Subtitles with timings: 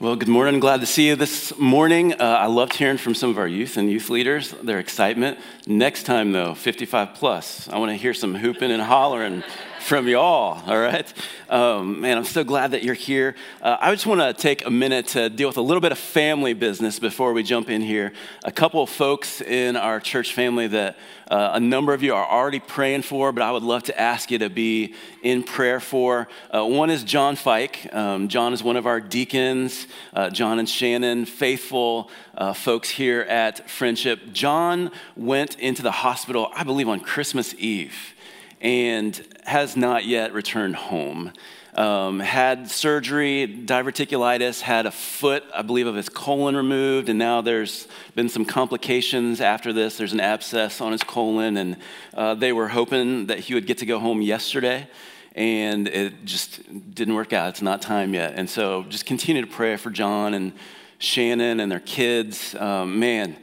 [0.00, 0.60] Well, good morning.
[0.60, 2.14] Glad to see you this morning.
[2.14, 5.38] Uh, I loved hearing from some of our youth and youth leaders, their excitement.
[5.66, 9.42] Next time, though, 55 plus, I want to hear some hooping and hollering
[9.80, 11.12] from y'all, all right?
[11.48, 13.34] Um, man, I'm so glad that you're here.
[13.62, 15.98] Uh, I just want to take a minute to deal with a little bit of
[15.98, 18.12] family business before we jump in here.
[18.44, 20.96] A couple of folks in our church family that
[21.30, 24.30] uh, a number of you are already praying for, but I would love to ask
[24.30, 26.28] you to be in prayer for.
[26.54, 27.88] Uh, one is John Fike.
[27.92, 29.86] Um, John is one of our deacons.
[30.12, 34.32] Uh, John and Shannon, faithful uh, folks here at Friendship.
[34.32, 38.14] John went into the hospital, I believe, on Christmas Eve
[38.60, 41.32] and has not yet returned home.
[41.74, 47.40] Um, had surgery, diverticulitis, had a foot, I believe, of his colon removed, and now
[47.40, 49.98] there's been some complications after this.
[49.98, 51.76] There's an abscess on his colon, and
[52.14, 54.88] uh, they were hoping that he would get to go home yesterday,
[55.34, 56.62] and it just
[56.94, 57.48] didn't work out.
[57.48, 58.34] It's not time yet.
[58.36, 60.52] And so just continue to pray for John and
[60.98, 62.54] Shannon and their kids.
[62.54, 63.36] Um, man,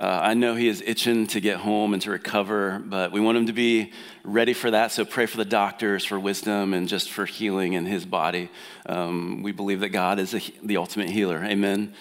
[0.00, 3.36] uh, I know he is itching to get home and to recover, but we want
[3.36, 3.92] him to be
[4.24, 4.92] ready for that.
[4.92, 8.48] So pray for the doctors for wisdom and just for healing in his body.
[8.86, 11.44] Um, we believe that God is a, the ultimate healer.
[11.44, 11.92] Amen.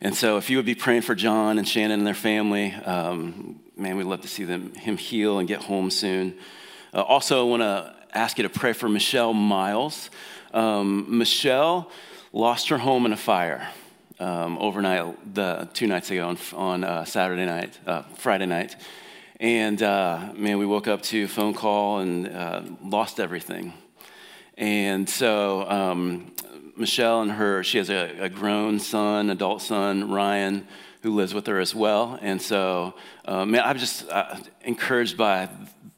[0.00, 3.60] And so if you would be praying for John and Shannon and their family, um,
[3.76, 6.38] man, we'd love to see them, him heal and get home soon.
[6.94, 10.08] Uh, also, I want to ask you to pray for Michelle Miles.
[10.54, 11.90] Um, Michelle
[12.32, 13.68] lost her home in a fire
[14.22, 18.76] um, overnight, the two nights ago on, on uh, Saturday night, uh, Friday night.
[19.40, 23.72] And uh, man, we woke up to a phone call and uh, lost everything.
[24.56, 26.32] And so um,
[26.76, 30.68] Michelle and her, she has a, a, grown son, adult son, Ryan,
[31.02, 32.18] who lives with her as well.
[32.22, 35.48] And so, uh, man, I'm just uh, encouraged by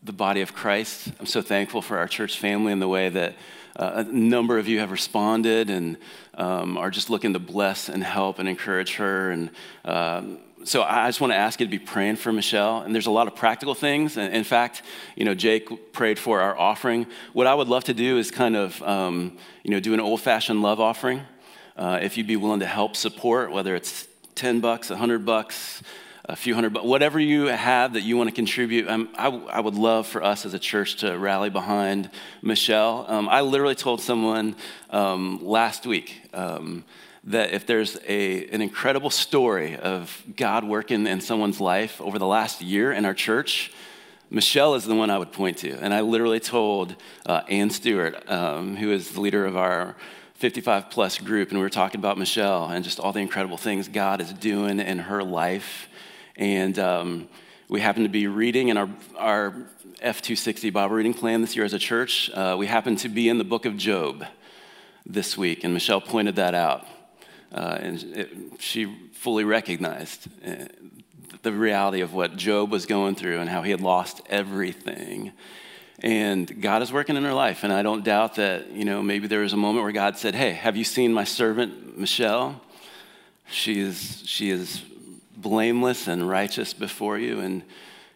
[0.03, 1.13] the body of Christ.
[1.21, 3.35] I'm so thankful for our church family and the way that
[3.77, 5.97] uh, a number of you have responded and
[6.35, 9.31] um, are just looking to bless and help and encourage her.
[9.31, 9.51] And
[9.85, 12.83] um, so I just want to ask you to be praying for Michelle.
[12.83, 14.17] And there's a lot of practical things.
[14.17, 14.83] In fact,
[15.17, 17.07] you know, Jake prayed for our offering.
[17.33, 20.63] What I would love to do is kind of, um, you know, do an old-fashioned
[20.63, 21.23] love offering.
[21.77, 24.07] Uh, if you'd be willing to help support, whether it's
[24.37, 25.83] 10 bucks, 100 bucks,
[26.27, 29.61] a few hundred, but whatever you have that you want to contribute, um, I, I,
[29.61, 32.09] would love for us as a church to rally behind
[32.41, 33.05] Michelle.
[33.09, 34.57] Um, I literally told someone
[34.89, 36.85] um, last week um,
[37.25, 42.27] that if there's a, an incredible story of God working in someone's life over the
[42.27, 43.71] last year in our church,
[44.31, 45.73] Michelle is the one I would point to.
[45.73, 46.97] And I literally told
[47.27, 49.95] uh, Ann Stewart, um, who is the leader of our
[50.37, 53.89] 55 plus group, and we were talking about Michelle and just all the incredible things
[53.89, 55.89] God is doing in her life
[56.37, 57.29] and um,
[57.69, 59.55] we happen to be reading in our, our
[60.03, 62.31] F260 Bible reading plan this year as a church.
[62.31, 64.25] Uh, we happen to be in the book of Job
[65.07, 66.87] this week, and Michelle pointed that out.
[67.53, 70.65] Uh, and it, she fully recognized uh,
[71.43, 75.33] the reality of what Job was going through and how he had lost everything.
[76.01, 77.63] And God is working in her life.
[77.63, 80.35] And I don't doubt that, you know, maybe there was a moment where God said,
[80.35, 82.61] Hey, have you seen my servant, Michelle?
[83.47, 84.83] She is, she is
[85.45, 87.39] blameless and righteous before you.
[87.39, 87.63] And,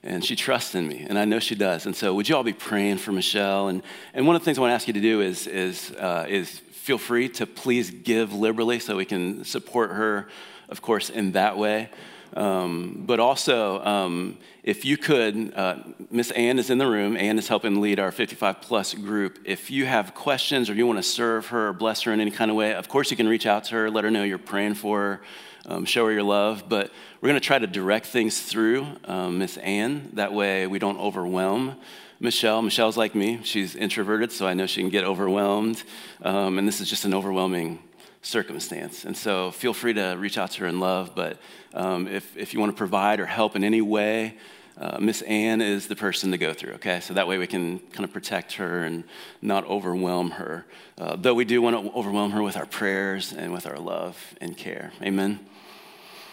[0.02, 1.86] and she trusts in me, and I know she does.
[1.86, 3.68] And so, would you all be praying for Michelle?
[3.68, 3.82] And,
[4.14, 6.26] and one of the things I want to ask you to do is, is, uh,
[6.28, 10.28] is feel free to please give liberally so we can support her,
[10.68, 11.90] of course, in that way.
[12.34, 15.76] Um, but also, um, if you could, uh,
[16.10, 17.16] Miss Ann is in the room.
[17.16, 19.38] Ann is helping lead our 55 plus group.
[19.44, 22.30] If you have questions or you want to serve her or bless her in any
[22.30, 24.38] kind of way, of course, you can reach out to her, let her know you're
[24.38, 25.20] praying for her
[25.68, 26.64] um, show her your love.
[26.68, 26.90] But
[27.20, 30.10] we're going to try to direct things through um, Miss Ann.
[30.14, 31.76] That way we don't overwhelm
[32.20, 32.62] Michelle.
[32.62, 35.82] Michelle's like me, she's introverted, so I know she can get overwhelmed.
[36.22, 37.80] Um, and this is just an overwhelming
[38.22, 39.04] circumstance.
[39.04, 41.12] And so feel free to reach out to her in love.
[41.14, 41.38] But
[41.74, 44.36] um, if, if you want to provide or help in any way,
[44.80, 47.00] uh, Miss Ann is the person to go through, okay?
[47.00, 49.02] So that way we can kind of protect her and
[49.42, 50.66] not overwhelm her.
[50.96, 54.34] Uh, though we do want to overwhelm her with our prayers and with our love
[54.40, 54.92] and care.
[55.02, 55.40] Amen.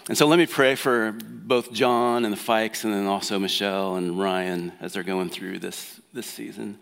[0.07, 3.95] And so let me pray for both John and the Fikes and then also Michelle
[3.95, 6.77] and Ryan as they're going through this, this season.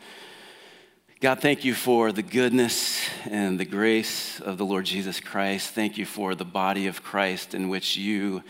[1.24, 5.70] God, thank you for the goodness and the grace of the Lord Jesus Christ.
[5.70, 8.44] Thank you for the body of Christ in which you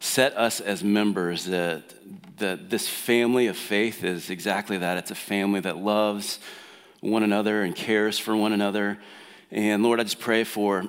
[0.00, 1.84] set us as members, that,
[2.38, 4.96] that this family of faith is exactly that.
[4.96, 6.40] It's a family that loves
[6.98, 8.98] one another and cares for one another.
[9.52, 10.86] And Lord, I just pray for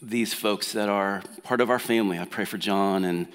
[0.00, 2.20] these folks that are part of our family.
[2.20, 3.26] I pray for John and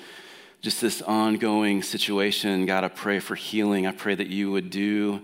[0.62, 2.66] just this ongoing situation.
[2.66, 3.86] God, I pray for healing.
[3.86, 5.20] I pray that you would do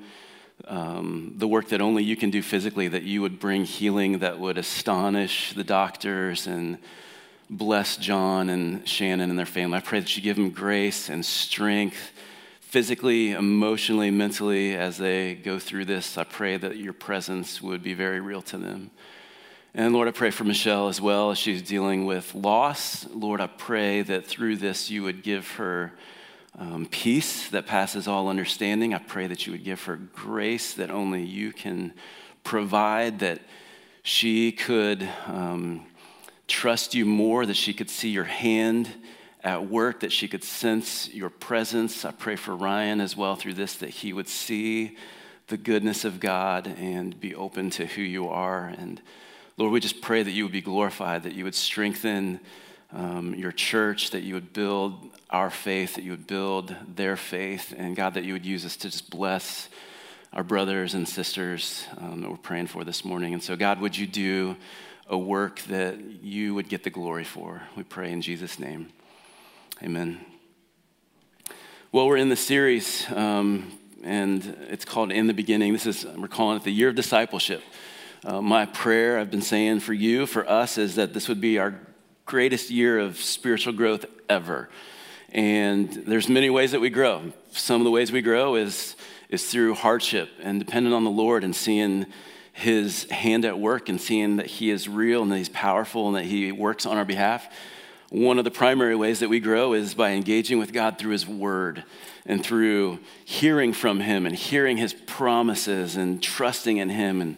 [0.68, 4.40] um, the work that only you can do physically, that you would bring healing that
[4.40, 6.78] would astonish the doctors and
[7.50, 9.78] bless John and Shannon and their family.
[9.78, 12.12] I pray that you give them grace and strength
[12.62, 16.18] physically, emotionally, mentally as they go through this.
[16.18, 18.92] I pray that your presence would be very real to them.
[19.74, 23.06] And Lord, I pray for Michelle as well as she's dealing with loss.
[23.14, 25.92] Lord, I pray that through this you would give her
[26.58, 28.94] um, peace that passes all understanding.
[28.94, 31.94] I pray that you would give her grace that only you can
[32.44, 33.42] provide, that
[34.04, 35.86] she could um,
[36.48, 38.90] trust you more, that she could see your hand
[39.44, 42.06] at work, that she could sense your presence.
[42.06, 44.98] I pray for Ryan as well through this, that he would see
[45.48, 48.74] the goodness of God and be open to who you are.
[48.78, 49.02] And
[49.58, 52.40] Lord, we just pray that you would be glorified, that you would strengthen
[52.92, 57.74] um, your church, that you would build our faith, that you would build their faith,
[57.76, 59.70] and God, that you would use us to just bless
[60.34, 63.34] our brothers and sisters um, that we're praying for this morning.
[63.34, 64.58] And so, God, would you do
[65.08, 67.64] a work that you would get the glory for?
[67.76, 68.90] We pray in Jesus' name.
[69.82, 70.20] Amen.
[71.92, 73.72] Well, we're in the series, um,
[74.04, 75.72] and it's called In the Beginning.
[75.74, 77.64] This is, we're calling it the Year of Discipleship.
[78.24, 81.60] Uh, my prayer, I've been saying for you, for us, is that this would be
[81.60, 81.80] our
[82.26, 84.70] greatest year of spiritual growth ever.
[85.36, 87.34] And there's many ways that we grow.
[87.52, 88.96] Some of the ways we grow is,
[89.28, 92.06] is through hardship and dependent on the Lord and seeing
[92.54, 96.16] his hand at work and seeing that he is real and that he's powerful and
[96.16, 97.54] that he works on our behalf.
[98.12, 101.28] One of the primary ways that we grow is by engaging with God through his
[101.28, 101.84] word
[102.26, 107.36] and through hearing from him and hearing his promises and trusting in him and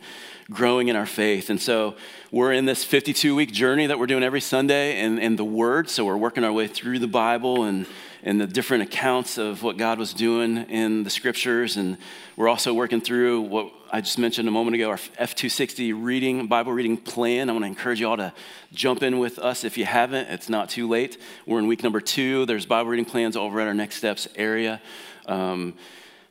[0.49, 1.49] growing in our faith.
[1.49, 1.95] And so
[2.31, 5.89] we're in this 52 week journey that we're doing every Sunday in the Word.
[5.89, 7.85] So we're working our way through the Bible and,
[8.23, 11.75] and the different accounts of what God was doing in the scriptures.
[11.75, 11.97] And
[12.37, 16.71] we're also working through what I just mentioned a moment ago our F260 reading, Bible
[16.71, 17.49] reading plan.
[17.49, 18.33] I want to encourage you all to
[18.73, 20.29] jump in with us if you haven't.
[20.29, 21.17] It's not too late.
[21.45, 22.45] We're in week number two.
[22.45, 24.81] There's Bible reading plans over at our Next Steps area.
[25.25, 25.73] Um,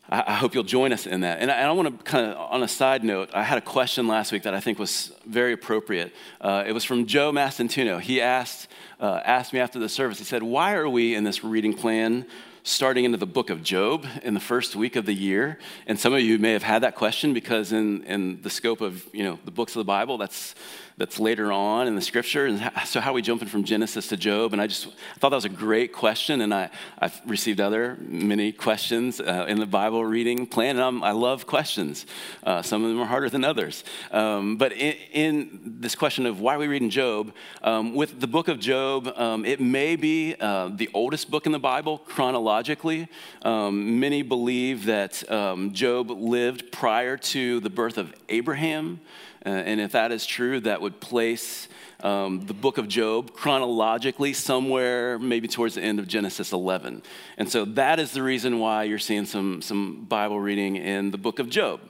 [0.09, 1.41] I, hope you'll join us in that.
[1.41, 4.07] And I, I want to kind of, on a side note, I had a question
[4.07, 6.15] last week that I think was very appropriate.
[6.41, 8.01] Uh, it was from Joe Mastantuno.
[8.01, 8.69] He asked,
[9.01, 12.25] uh, asked me after the service, he said, Why are we in this reading plan
[12.63, 15.59] starting into the book of Job in the first week of the year?
[15.89, 19.05] And some of you may have had that question because, in, in the scope of
[19.13, 20.55] you know, the books of the Bible, that's
[20.99, 22.47] that's later on in the scripture.
[22.47, 24.55] And so, how are we jumping from Genesis to Job?
[24.55, 26.41] And I just I thought that was a great question.
[26.41, 30.77] And I, I've received other many questions uh, in the Bible reading plan.
[30.77, 32.07] And I'm, i love questions.
[32.43, 33.85] Uh, some of them are harder than others.
[34.11, 38.27] Um, but in, in, this question of why are we reading Job, um, with the
[38.27, 43.09] book of Job, um, it may be uh, the oldest book in the Bible chronologically.
[43.43, 49.01] Um, many believe that um, Job lived prior to the birth of Abraham.
[49.47, 51.69] Uh, and if that is true, that would place
[52.01, 57.03] um, the book of Job chronologically somewhere maybe towards the end of Genesis 11.
[57.39, 61.19] And so that is the reason why you're seeing some, some Bible reading in the
[61.19, 61.81] book of Job.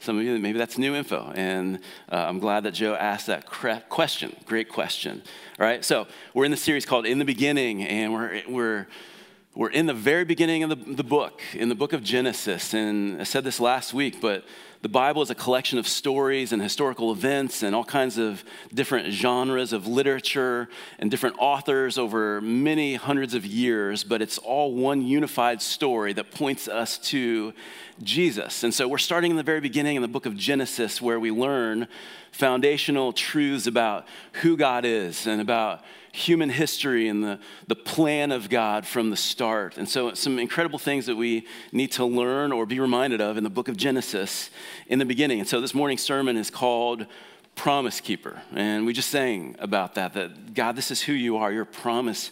[0.00, 1.32] Some of you, maybe that's new info.
[1.34, 1.80] And
[2.12, 4.36] uh, I'm glad that Joe asked that question.
[4.44, 5.22] Great question.
[5.58, 8.86] All right, so we're in the series called In the Beginning, and we're, we're
[9.58, 12.74] we're in the very beginning of the, the book, in the book of Genesis.
[12.74, 14.44] And I said this last week, but
[14.80, 19.12] the Bible is a collection of stories and historical events and all kinds of different
[19.12, 20.68] genres of literature
[21.00, 26.30] and different authors over many hundreds of years, but it's all one unified story that
[26.30, 27.52] points us to
[28.02, 28.62] Jesus.
[28.62, 31.32] And so we're starting in the very beginning in the book of Genesis, where we
[31.32, 31.88] learn
[32.30, 34.06] foundational truths about
[34.42, 35.82] who God is and about
[36.18, 39.78] human history and the, the plan of God from the start.
[39.78, 43.44] And so, some incredible things that we need to learn or be reminded of in
[43.44, 44.50] the book of Genesis
[44.88, 45.38] in the beginning.
[45.38, 47.06] And so, this morning's sermon is called
[47.54, 48.42] Promise Keeper.
[48.52, 52.30] And we just sang about that, that God, this is who you are, you're promise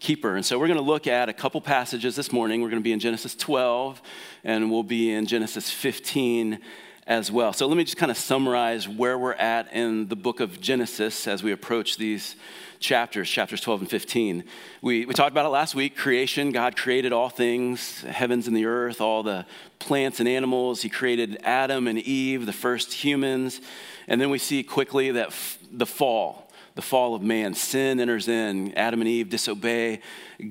[0.00, 0.36] keeper.
[0.36, 2.60] And so, we're going to look at a couple passages this morning.
[2.60, 4.02] We're going to be in Genesis 12,
[4.44, 6.58] and we'll be in Genesis 15
[7.06, 7.52] as well.
[7.52, 11.26] So, let me just kind of summarize where we're at in the book of Genesis
[11.28, 12.36] as we approach these
[12.80, 14.44] chapters, chapters 12 and 15.
[14.82, 16.52] We, we talked about it last week creation.
[16.52, 19.46] God created all things, heavens and the earth, all the
[19.78, 20.82] plants and animals.
[20.82, 23.60] He created Adam and Eve, the first humans.
[24.06, 26.47] And then we see quickly that f- the fall,
[26.78, 27.54] the fall of man.
[27.54, 29.98] Sin enters in, Adam and Eve disobey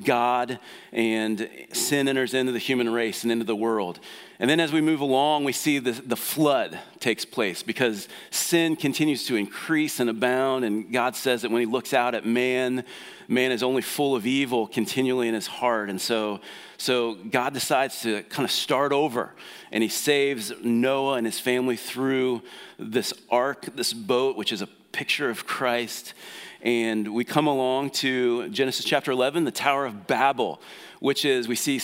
[0.03, 0.59] God,
[0.91, 4.01] and sin enters into the human race and into the world.
[4.37, 8.75] And then as we move along, we see the, the flood takes place because sin
[8.75, 10.65] continues to increase and abound.
[10.65, 12.83] And God says that when He looks out at man,
[13.29, 15.89] man is only full of evil continually in his heart.
[15.89, 16.41] And so,
[16.77, 19.33] so God decides to kind of start over
[19.71, 22.41] and He saves Noah and his family through
[22.77, 26.15] this ark, this boat, which is a picture of Christ.
[26.63, 30.59] And we come along to Genesis chapter 11, the Tower of Babel,
[30.99, 31.79] which is, we see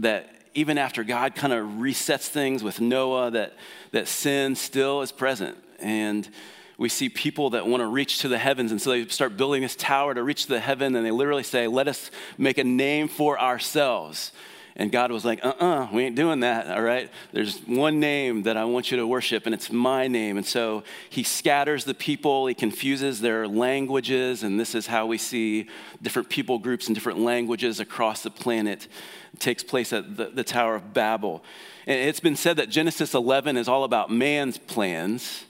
[0.00, 3.52] that even after God kind of resets things with Noah, that,
[3.92, 5.58] that sin still is present.
[5.78, 6.26] And
[6.78, 8.70] we see people that want to reach to the heavens.
[8.70, 10.96] And so they start building this tower to reach the heaven.
[10.96, 14.32] And they literally say, Let us make a name for ourselves.
[14.78, 17.10] And God was like, uh uh-uh, uh we ain't doing that, all right?
[17.32, 20.36] There's one name that I want you to worship, and it's my name.
[20.36, 25.18] And so he scatters the people, he confuses their languages, and this is how we
[25.18, 25.66] see
[26.00, 28.86] different people groups and different languages across the planet.
[29.34, 31.42] It takes place at the, the Tower of Babel.
[31.88, 35.44] And it's been said that Genesis 11 is all about man's plans.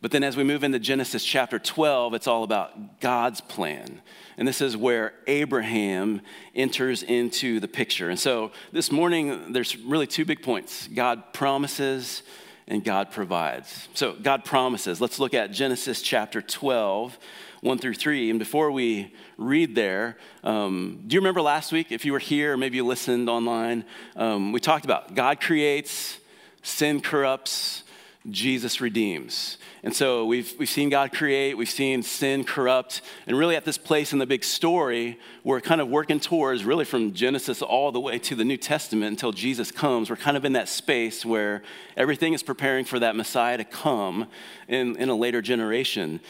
[0.00, 4.00] But then as we move into Genesis chapter 12, it's all about God's plan.
[4.38, 6.22] And this is where Abraham
[6.54, 8.08] enters into the picture.
[8.08, 12.22] And so this morning, there's really two big points God promises
[12.68, 13.88] and God provides.
[13.94, 15.00] So, God promises.
[15.00, 17.18] Let's look at Genesis chapter 12,
[17.62, 18.30] 1 through 3.
[18.30, 22.56] And before we read there, um, do you remember last week, if you were here,
[22.56, 23.84] maybe you listened online,
[24.16, 26.18] um, we talked about God creates,
[26.62, 27.82] sin corrupts,
[28.30, 29.58] Jesus redeems.
[29.82, 33.78] And so we've, we've seen God create, we've seen sin corrupt, and really at this
[33.78, 38.00] place in the big story, we're kind of working towards really from Genesis all the
[38.00, 40.10] way to the New Testament until Jesus comes.
[40.10, 41.62] We're kind of in that space where
[41.96, 44.26] everything is preparing for that Messiah to come
[44.66, 46.20] in, in a later generation.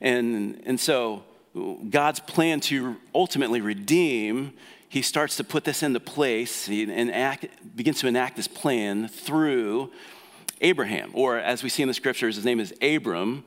[0.00, 1.24] And, and so
[1.90, 4.52] God's plan to ultimately redeem
[4.90, 7.46] he starts to put this into place and act,
[7.76, 9.90] begins to enact this plan through
[10.60, 13.44] Abraham, or as we see in the scriptures, his name is Abram,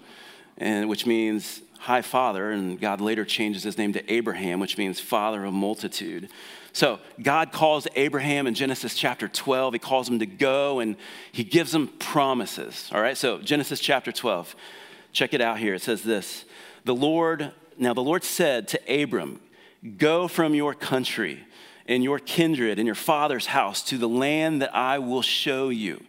[0.57, 4.99] and, which means high father, and God later changes his name to Abraham, which means
[4.99, 6.29] father of multitude.
[6.73, 9.73] So God calls Abraham in Genesis chapter 12.
[9.73, 10.95] He calls him to go and
[11.31, 12.89] he gives him promises.
[12.93, 14.55] All right, so Genesis chapter 12.
[15.11, 15.73] Check it out here.
[15.73, 16.45] It says this
[16.85, 19.39] The Lord, now the Lord said to Abram,
[19.97, 21.43] Go from your country
[21.87, 26.03] and your kindred and your father's house to the land that I will show you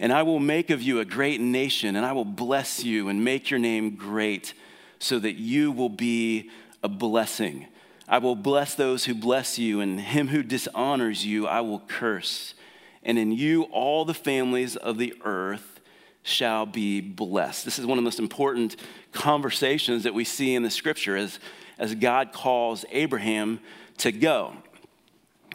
[0.00, 3.22] and I will make of you a great nation, and I will bless you and
[3.22, 4.54] make your name great,
[4.98, 6.50] so that you will be
[6.82, 7.66] a blessing.
[8.08, 12.54] I will bless those who bless you, and him who dishonors you I will curse.
[13.02, 15.80] And in you all the families of the earth
[16.22, 17.66] shall be blessed.
[17.66, 18.76] This is one of the most important
[19.12, 21.38] conversations that we see in the scripture as,
[21.78, 23.60] as God calls Abraham
[23.98, 24.54] to go.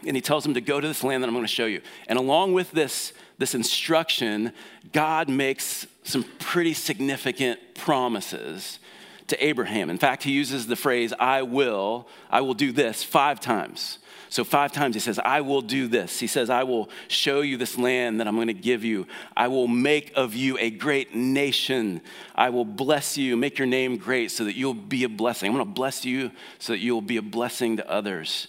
[0.06, 1.82] And he tells him to go to this land that I'm going to show you.
[2.08, 4.54] And along with this this instruction,
[4.94, 8.80] God makes some pretty significant promises
[9.28, 9.90] to Abraham.
[9.90, 14.00] In fact, he uses the phrase, I will, I will do this five times.
[14.30, 16.20] So, five times he says, I will do this.
[16.20, 19.08] He says, I will show you this land that I'm going to give you.
[19.36, 22.02] I will make of you a great nation.
[22.34, 25.50] I will bless you, make your name great so that you'll be a blessing.
[25.50, 28.48] I'm going to bless you so that you'll be a blessing to others.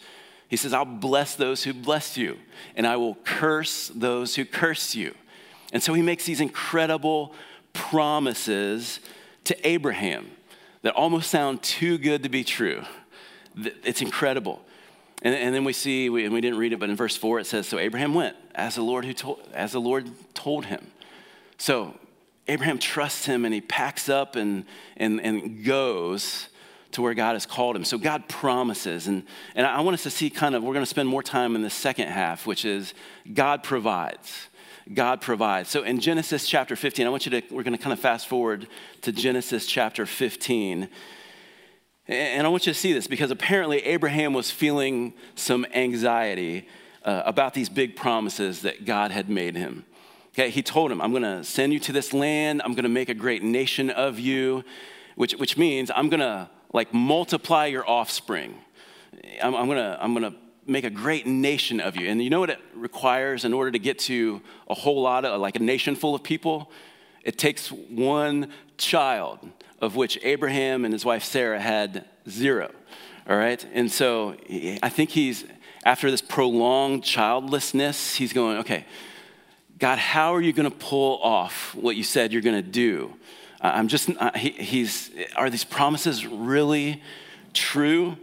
[0.49, 2.39] He says, I'll bless those who bless you,
[2.77, 5.15] and I will curse those who curse you.
[5.73, 7.35] And so he makes these incredible
[7.73, 9.01] promises
[9.45, 10.31] to Abraham
[10.83, 12.85] that almost sound too good to be true.
[13.57, 14.63] It's incredible.
[15.23, 17.41] And, and then we see, we, and we didn't read it, but in verse 4
[17.41, 20.87] it says, So Abraham went as the Lord, who told, as the Lord told him.
[21.59, 21.99] So
[22.49, 24.65] Abraham trusts him and he packs up and,
[24.97, 26.49] and, and goes
[26.97, 27.85] to where God has called him.
[27.85, 29.07] So God promises.
[29.07, 29.23] And,
[29.55, 31.61] and I want us to see kind of, we're going to spend more time in
[31.61, 32.95] the second half, which is
[33.33, 34.49] God provides.
[34.93, 35.69] God provides.
[35.69, 38.27] So in Genesis chapter 15, I want you to, we're going to kind of fast
[38.27, 38.67] forward
[39.03, 40.89] to Genesis chapter 15.
[42.09, 46.67] And I want you to see this because apparently Abraham was feeling some anxiety
[47.05, 49.85] uh, about these big promises that God had made him.
[50.31, 52.89] Okay, he told him, I'm going to send you to this land, I'm going to
[52.89, 54.65] make a great nation of you,
[55.15, 58.55] which, which means I'm going to like multiply your offspring.
[59.43, 60.35] I'm, I'm, gonna, I'm gonna
[60.67, 62.07] make a great nation of you.
[62.07, 65.41] And you know what it requires in order to get to a whole lot of,
[65.41, 66.71] like a nation full of people?
[67.25, 69.39] It takes one child,
[69.81, 72.71] of which Abraham and his wife Sarah had zero.
[73.27, 73.67] All right?
[73.73, 74.37] And so
[74.83, 75.45] I think he's,
[75.85, 78.85] after this prolonged childlessness, he's going, okay,
[79.79, 83.15] God, how are you going to pull off what you said you're going to do?
[83.61, 87.03] I'm just, he, he's, are these promises really
[87.53, 88.17] true?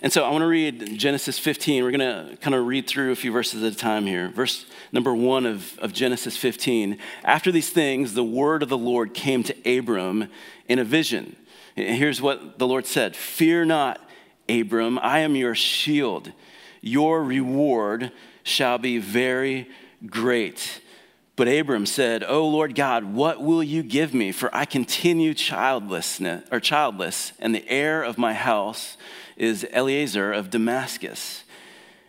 [0.00, 1.82] And so I want to read Genesis 15.
[1.82, 4.28] We're going to kind of read through a few verses at a time here.
[4.28, 6.98] Verse number one of, of Genesis 15.
[7.24, 10.28] After these things, the word of the Lord came to Abram
[10.68, 11.34] in a vision.
[11.76, 14.00] And here's what the Lord said Fear not,
[14.48, 16.32] Abram, I am your shield.
[16.80, 18.12] Your reward
[18.44, 19.68] shall be very
[20.06, 20.80] great.
[21.38, 24.32] But Abram said, "O Lord God, what will you give me?
[24.32, 28.98] For I continue childless, or childless, and the heir of my house
[29.36, 31.44] is Eliezer of Damascus."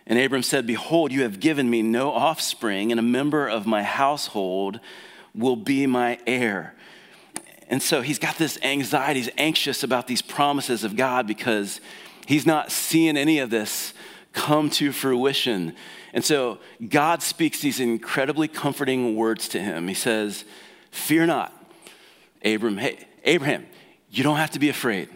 [0.07, 3.83] And Abram said, Behold, you have given me no offspring, and a member of my
[3.83, 4.79] household
[5.36, 6.74] will be my heir.
[7.69, 9.19] And so he's got this anxiety.
[9.19, 11.79] He's anxious about these promises of God because
[12.25, 13.93] he's not seeing any of this
[14.33, 15.75] come to fruition.
[16.13, 19.88] And so God speaks these incredibly comforting words to him.
[19.88, 20.46] He says,
[20.92, 21.54] Fear not,
[22.44, 22.78] Abram.
[22.78, 23.66] Hey, Abraham,
[24.10, 25.10] you don't have to be afraid.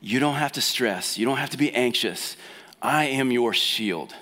[0.00, 1.16] You don't have to stress.
[1.16, 2.36] You don't have to be anxious.
[2.80, 4.14] I am your shield.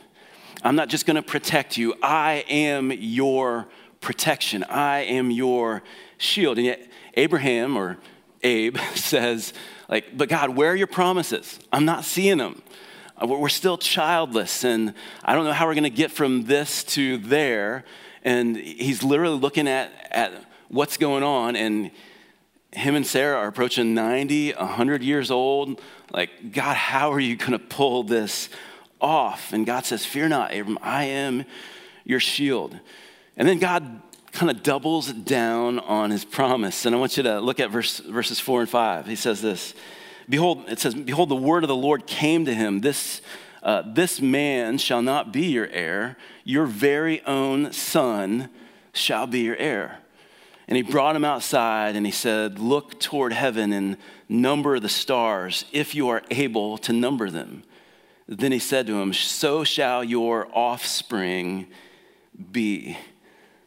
[0.63, 3.67] I'm not just going to protect you, I am your
[4.01, 4.65] protection.
[4.65, 5.83] I am your
[6.19, 6.59] shield.
[6.59, 7.99] And yet, Abraham or
[8.43, 9.53] Abe says,
[9.89, 11.59] like, but God, where are your promises?
[11.73, 12.63] I'm not seeing them.
[13.23, 16.85] Uh, we're still childless, and I don't know how we're going to get from this
[16.85, 17.85] to there.
[18.23, 20.33] And he's literally looking at, at
[20.69, 21.91] what's going on, and
[22.73, 25.81] him and Sarah are approaching 90, 100 years old.
[26.13, 28.49] Like, God, how are you going to pull this
[29.01, 29.53] off.
[29.53, 31.45] And God says, Fear not, Abram, I am
[32.05, 32.79] your shield.
[33.37, 36.87] And then God kind of doubles down on his promise.
[36.87, 39.07] And I want you to look at verse, verses four and five.
[39.07, 39.75] He says this
[40.31, 42.81] Behold, it says, Behold, the word of the Lord came to him.
[42.81, 43.21] This,
[43.63, 48.49] uh, this man shall not be your heir, your very own son
[48.93, 49.99] shall be your heir.
[50.69, 53.97] And he brought him outside and he said, Look toward heaven and
[54.29, 57.65] number the stars, if you are able to number them.
[58.29, 61.67] Then he said to him, So shall your offspring
[62.53, 62.97] be.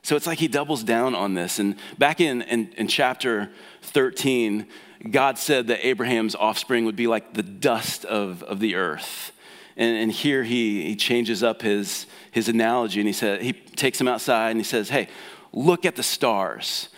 [0.03, 1.60] So it's like he doubles down on this.
[1.60, 3.50] And back in, in, in, chapter
[3.82, 4.67] 13,
[5.10, 9.32] God said that Abraham's offspring would be like the dust of, of the earth.
[9.76, 14.00] And, and here he, he changes up his, his analogy and he, said, he takes
[14.00, 15.08] him outside and he says, Hey,
[15.52, 16.90] look at the stars.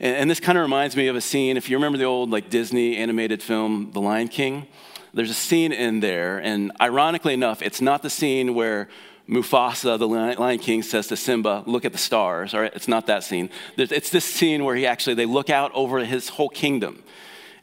[0.00, 2.30] And, and this kind of reminds me of a scene, if you remember the old
[2.30, 4.66] like Disney animated film, The Lion King
[5.14, 8.88] there's a scene in there, and ironically enough, it's not the scene where
[9.28, 13.06] Mufasa, the Lion King, says to Simba, "Look at the stars." All right, it's not
[13.06, 13.48] that scene.
[13.76, 17.02] It's this scene where he actually they look out over his whole kingdom,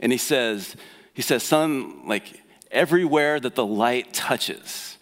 [0.01, 0.75] and he says,
[1.13, 4.97] "He says, son, like everywhere that the light touches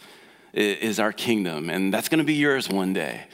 [0.53, 3.25] is our kingdom, and that's going to be yours one day."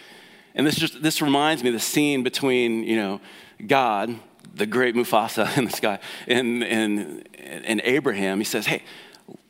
[0.54, 3.22] And this just this reminds me of the scene between you know
[3.66, 4.18] God,
[4.54, 8.38] the great Mufasa in the sky, and and and Abraham.
[8.40, 8.84] He says, "Hey."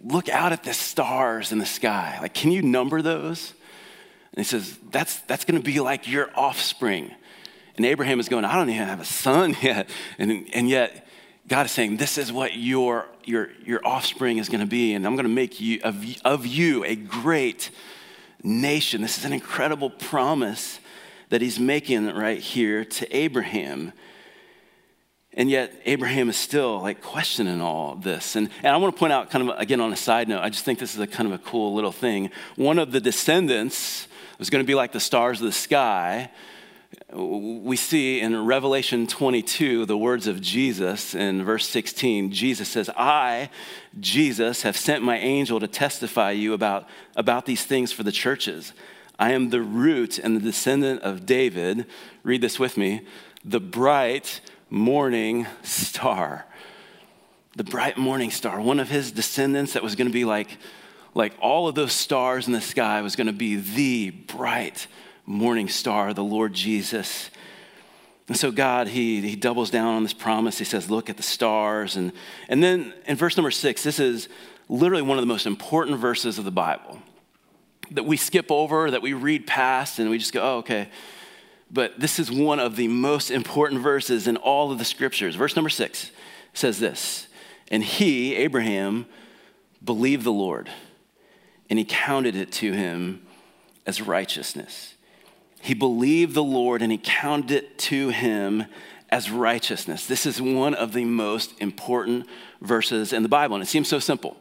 [0.06, 2.17] look out at the stars in the sky.
[2.21, 3.54] Like, can you number those?
[4.34, 7.13] And he says, that's, that's going to be like your offspring.
[7.75, 9.89] And Abraham is going, I don't even have a son yet.
[10.17, 11.04] And, and yet,
[11.47, 14.93] God is saying, this is what your, your, your offspring is going to be.
[14.93, 17.69] And I'm going to make you, of, of you a great
[18.41, 19.01] nation.
[19.01, 20.79] This is an incredible promise
[21.29, 23.93] that he's making right here to Abraham.
[25.34, 28.36] And yet, Abraham is still like questioning all this.
[28.36, 30.49] And, and I want to point out, kind of again on a side note, I
[30.49, 32.31] just think this is a kind of a cool little thing.
[32.55, 34.08] One of the descendants
[34.39, 36.31] was going to be like the stars of the sky.
[37.12, 42.31] We see in Revelation 22 the words of Jesus in verse 16.
[42.31, 43.49] Jesus says, I,
[43.99, 48.73] Jesus, have sent my angel to testify you about, about these things for the churches.
[49.17, 51.86] I am the root and the descendant of David.
[52.23, 53.01] Read this with me.
[53.43, 56.45] The bright morning star.
[57.55, 60.58] The bright morning star, one of his descendants that was going to be like,
[61.13, 64.88] like all of those stars in the sky was going to be the bright
[65.25, 67.29] morning star, the Lord Jesus.
[68.27, 70.57] And so God, he, he doubles down on this promise.
[70.57, 71.95] He says, look at the stars.
[71.95, 72.11] And,
[72.49, 74.29] and then in verse number six, this is
[74.67, 76.99] literally one of the most important verses of the Bible
[77.91, 80.89] that we skip over, that we read past, and we just go, oh, okay
[81.71, 85.35] but this is one of the most important verses in all of the scriptures.
[85.35, 86.11] Verse number six
[86.53, 87.27] says this
[87.69, 89.05] And he, Abraham,
[89.83, 90.69] believed the Lord,
[91.69, 93.25] and he counted it to him
[93.85, 94.94] as righteousness.
[95.65, 98.65] He believed the Lord, and he counted it to him
[99.10, 100.06] as righteousness.
[100.06, 102.28] This is one of the most important
[102.62, 104.38] verses in the Bible, and it seems so simple.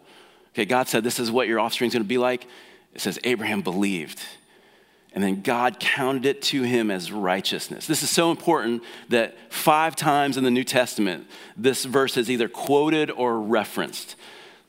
[0.52, 2.46] Okay, God said, This is what your offspring is going to be like.
[2.92, 4.20] It says, Abraham believed.
[5.14, 7.86] and then God counted it to him as righteousness.
[7.86, 12.48] This is so important that five times in the New Testament, this verse is either
[12.48, 14.16] quoted or referenced.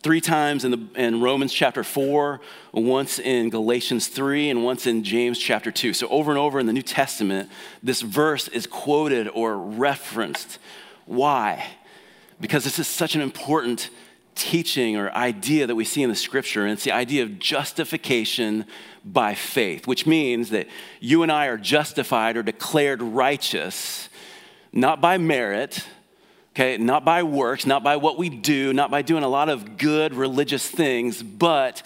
[0.05, 2.39] Three times in, the, in Romans chapter 4,
[2.73, 5.93] once in Galatians 3, and once in James chapter 2.
[5.93, 7.49] So, over and over in the New Testament,
[7.81, 10.59] this verse is quoted or referenced.
[11.07, 11.65] Why?
[12.39, 13.89] Because this is such an important
[14.35, 18.65] teaching or idea that we see in the scripture, and it's the idea of justification
[19.03, 20.67] by faith, which means that
[20.99, 24.09] you and I are justified or declared righteous
[24.71, 25.87] not by merit,
[26.55, 29.77] okay, not by works, not by what we do, not by doing a lot of
[29.77, 31.83] good religious things, but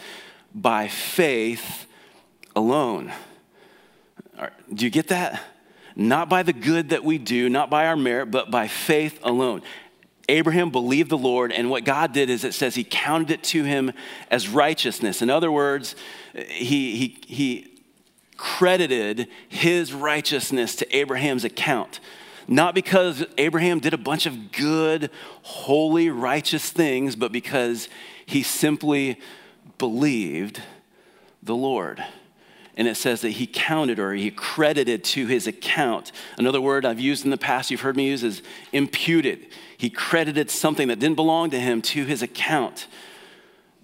[0.54, 1.88] by faith
[2.56, 3.12] alone.
[4.72, 5.42] Do you get that?
[5.96, 9.64] Not by the good that we do, not by our merit, but by faith alone.
[10.30, 13.64] Abraham believed the Lord, and what God did is it says he counted it to
[13.64, 13.92] him
[14.30, 15.24] as righteousness.
[15.24, 15.96] In other words,
[16.36, 17.82] he, he, he
[18.38, 22.00] credited his righteousness to Abraham's account.
[22.50, 25.12] Not because Abraham did a bunch of good,
[25.44, 27.88] holy, righteous things, but because
[28.26, 29.20] he simply
[29.78, 30.60] believed
[31.44, 32.04] the Lord.
[32.76, 36.12] And it says that he counted or he credited to his account.
[36.40, 38.42] Another word I've used in the past, you've heard me use, is
[38.74, 39.46] imputed.
[39.78, 42.88] He credited something that didn't belong to him to his account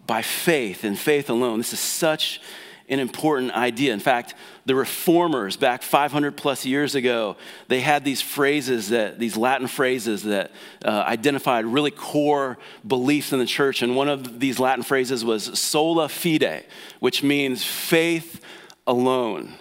[0.08, 1.60] by faith and faith alone.
[1.60, 2.42] This is such
[2.88, 3.94] an important idea.
[3.94, 7.36] In fact, the reformers back 500 plus years ago,
[7.68, 10.52] they had these phrases that, these Latin phrases that
[10.84, 13.82] uh, identified really core beliefs in the church.
[13.82, 16.66] And one of these Latin phrases was sola fide,
[17.00, 18.42] which means faith
[18.86, 19.54] alone.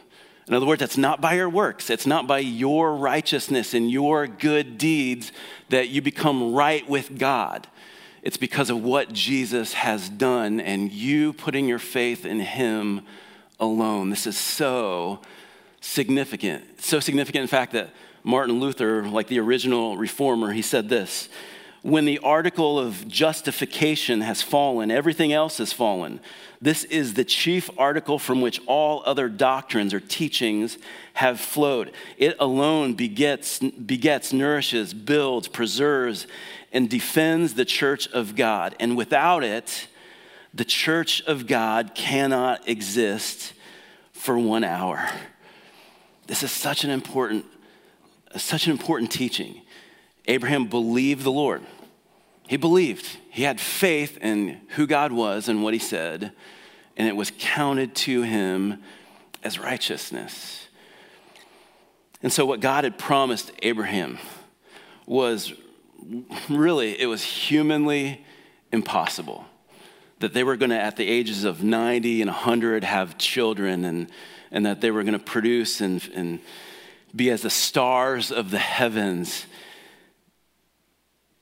[0.46, 4.26] In other words, it's not by your works, it's not by your righteousness and your
[4.26, 5.32] good deeds
[5.70, 7.66] that you become right with God.
[8.24, 13.02] It's because of what Jesus has done and you putting your faith in Him
[13.60, 14.08] alone.
[14.08, 15.20] This is so
[15.82, 16.82] significant.
[16.82, 17.90] so significant, in fact, that
[18.22, 21.28] Martin Luther, like the original reformer, he said this
[21.84, 26.18] When the article of justification has fallen, everything else has fallen.
[26.58, 30.78] This is the chief article from which all other doctrines or teachings
[31.12, 31.92] have flowed.
[32.16, 36.26] It alone begets, begets nourishes, builds, preserves,
[36.72, 38.74] and defends the church of God.
[38.80, 39.86] And without it,
[40.54, 43.52] the church of God cannot exist
[44.14, 45.06] for one hour.
[46.28, 47.44] This is such an important,
[48.36, 49.60] such an important teaching.
[50.26, 51.60] Abraham believed the Lord.
[52.48, 53.06] He believed.
[53.30, 56.32] He had faith in who God was and what he said,
[56.96, 58.82] and it was counted to him
[59.42, 60.68] as righteousness.
[62.22, 64.18] And so, what God had promised Abraham
[65.06, 65.52] was
[66.48, 68.24] really, it was humanly
[68.72, 69.44] impossible
[70.20, 74.10] that they were going to, at the ages of 90 and 100, have children and,
[74.50, 76.40] and that they were going to produce and, and
[77.14, 79.44] be as the stars of the heavens.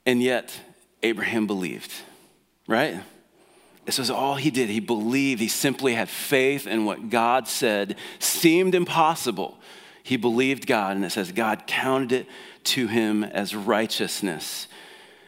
[0.05, 0.59] And yet,
[1.03, 1.91] Abraham believed,
[2.67, 3.01] right?
[3.85, 4.69] This was all he did.
[4.69, 5.41] He believed.
[5.41, 9.57] He simply had faith in what God said seemed impossible.
[10.03, 12.27] He believed God, and it says God counted it
[12.65, 14.67] to him as righteousness.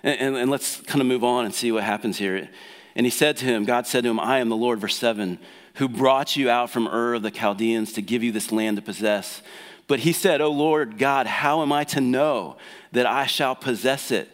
[0.04, 2.50] And, and, and, let's kind of move on and see what happens here.
[2.96, 5.40] And he said to him, God said to him, I am the Lord, verse 7,
[5.76, 8.82] who brought you out from Ur of the Chaldeans to give you this land to
[8.82, 9.42] possess.
[9.88, 12.58] But he said, O Lord God, how am I to know
[12.92, 14.30] that I shall possess it?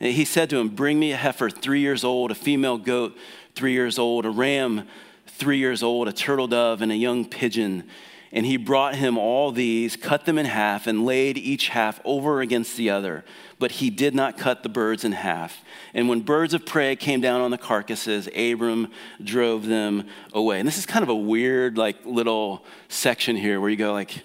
[0.00, 3.16] And he said to him, Bring me a heifer three years old, a female goat
[3.54, 4.86] three years old, a ram
[5.26, 7.84] three years old, a turtle dove, and a young pigeon.
[8.30, 12.40] And he brought him all these, cut them in half, and laid each half over
[12.40, 13.24] against the other.
[13.58, 15.64] But he did not cut the birds in half.
[15.94, 20.58] And when birds of prey came down on the carcasses, Abram drove them away.
[20.58, 24.22] And this is kind of a weird, like, little section here where you go, like,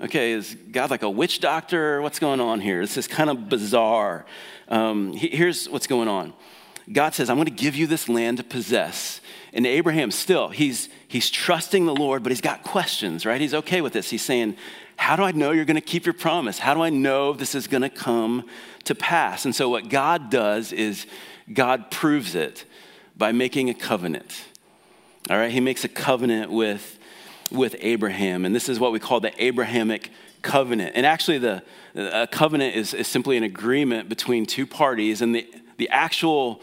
[0.00, 2.00] okay, is God like a witch doctor?
[2.00, 2.80] What's going on here?
[2.80, 4.24] This is kind of bizarre.
[4.68, 6.32] Um, here's what's going on.
[6.90, 9.20] God says, I'm going to give you this land to possess.
[9.52, 13.40] And Abraham still, he's, he's trusting the Lord, but he's got questions, right?
[13.40, 14.10] He's okay with this.
[14.10, 14.56] He's saying,
[14.96, 16.58] How do I know you're going to keep your promise?
[16.58, 18.48] How do I know this is going to come
[18.84, 19.44] to pass?
[19.44, 21.06] And so, what God does is
[21.52, 22.64] God proves it
[23.16, 24.44] by making a covenant.
[25.28, 25.50] All right?
[25.50, 26.98] He makes a covenant with,
[27.50, 28.44] with Abraham.
[28.44, 30.10] And this is what we call the Abrahamic
[30.42, 30.92] covenant.
[30.94, 31.62] And actually, the
[31.94, 35.22] a covenant is, is simply an agreement between two parties.
[35.22, 36.62] And the, the actual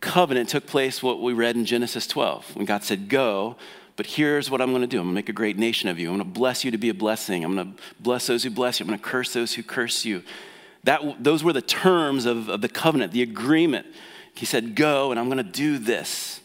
[0.00, 3.56] covenant took place, what we read in Genesis 12, when God said, Go,
[3.96, 5.98] but here's what I'm going to do I'm going to make a great nation of
[5.98, 6.10] you.
[6.10, 7.44] I'm going to bless you to be a blessing.
[7.44, 8.84] I'm going to bless those who bless you.
[8.84, 10.22] I'm going to curse those who curse you.
[10.84, 13.86] That, those were the terms of, of the covenant, the agreement.
[14.34, 16.40] He said, Go, and I'm going to do this.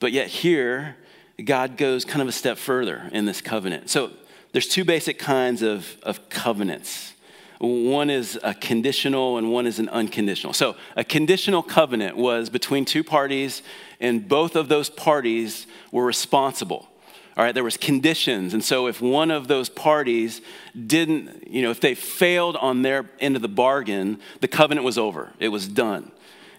[0.00, 0.96] But yet, here,
[1.44, 3.90] God goes kind of a step further in this covenant.
[3.90, 4.10] So
[4.52, 7.14] there's two basic kinds of, of covenants.
[7.60, 10.52] One is a conditional and one is an unconditional.
[10.52, 13.62] So a conditional covenant was between two parties,
[14.00, 16.88] and both of those parties were responsible.
[17.36, 18.52] All right, there was conditions.
[18.52, 20.40] And so if one of those parties
[20.86, 24.98] didn't, you know, if they failed on their end of the bargain, the covenant was
[24.98, 25.32] over.
[25.38, 26.10] It was done.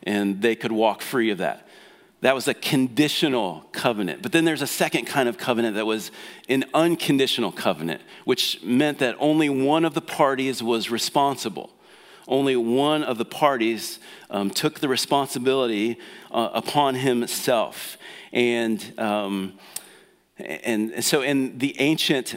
[0.04, 1.68] And they could walk free of that.
[2.22, 4.22] That was a conditional covenant.
[4.22, 6.12] But then there's a second kind of covenant that was
[6.50, 11.70] an unconditional covenant, which meant that only one of the parties was responsible.
[12.28, 15.98] Only one of the parties um, took the responsibility
[16.30, 17.98] uh, upon himself.
[18.34, 19.54] And, um,
[20.38, 22.36] and so, in the ancient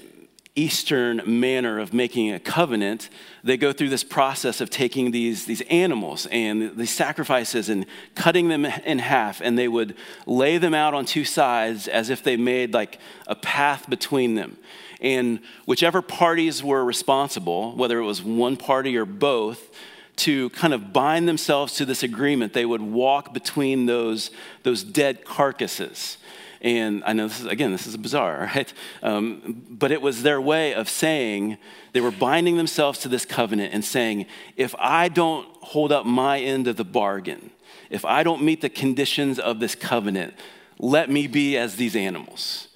[0.54, 3.10] Eastern manner of making a covenant,
[3.44, 8.48] they go through this process of taking these, these animals and these sacrifices and cutting
[8.48, 12.36] them in half, and they would lay them out on two sides as if they
[12.36, 14.56] made like a path between them.
[15.00, 19.70] And whichever parties were responsible, whether it was one party or both,
[20.14, 24.30] to kind of bind themselves to this agreement, they would walk between those,
[24.62, 26.18] those dead carcasses.
[26.62, 28.72] And I know this is, again, this is bizarre, right?
[29.02, 31.58] Um, but it was their way of saying,
[31.92, 36.40] they were binding themselves to this covenant and saying, if I don't hold up my
[36.40, 37.50] end of the bargain,
[37.90, 40.34] if I don't meet the conditions of this covenant,
[40.78, 42.68] let me be as these animals.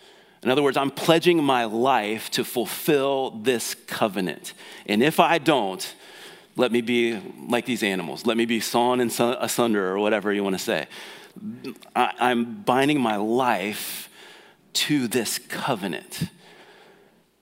[0.43, 4.53] In other words, I'm pledging my life to fulfill this covenant.
[4.87, 5.95] And if I don't,
[6.57, 8.27] let me be like these animals.
[8.27, 10.87] Let me be sawn and asunder, or whatever you want to say.
[11.95, 14.09] I, am binding my life
[14.75, 16.25] to this covenant.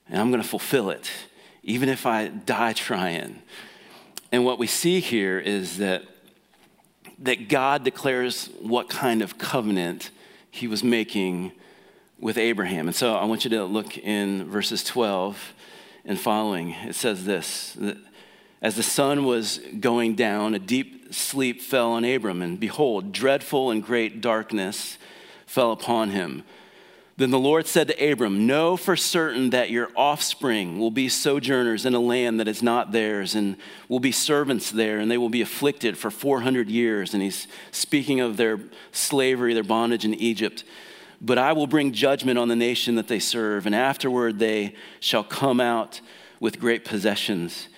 [0.09, 1.09] And I'm going to fulfill it,
[1.63, 3.41] even if I die trying.
[4.31, 6.03] And what we see here is that,
[7.19, 10.11] that God declares what kind of covenant
[10.51, 11.51] he was making
[12.19, 12.87] with Abraham.
[12.87, 15.53] And so I want you to look in verses 12
[16.05, 16.71] and following.
[16.71, 17.77] It says this
[18.61, 23.69] As the sun was going down, a deep sleep fell on Abram, and behold, dreadful
[23.69, 24.97] and great darkness
[25.45, 26.43] fell upon him.
[27.17, 31.85] Then the Lord said to Abram, Know for certain that your offspring will be sojourners
[31.85, 33.55] in a land that is not theirs, and
[33.87, 37.13] will be servants there, and they will be afflicted for 400 years.
[37.13, 38.59] And he's speaking of their
[38.91, 40.65] slavery, their bondage in Egypt.
[41.21, 45.23] But I will bring judgment on the nation that they serve, and afterward they shall
[45.23, 46.01] come out
[46.41, 47.69] with great possessions.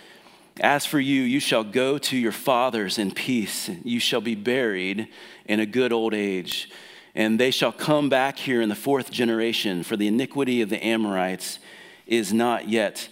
[0.59, 3.69] As for you, you shall go to your fathers in peace.
[3.83, 5.07] You shall be buried
[5.45, 6.69] in a good old age.
[7.13, 10.83] And they shall come back here in the fourth generation, for the iniquity of the
[10.85, 11.59] Amorites
[12.05, 13.09] is not yet